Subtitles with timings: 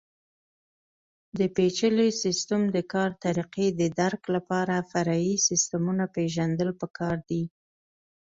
[1.37, 7.43] د پېچلي سیسټم د کار طریقې د درک لپاره فرعي سیسټمونه پېژندل پکار دي.